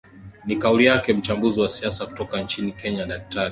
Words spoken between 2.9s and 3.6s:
daktari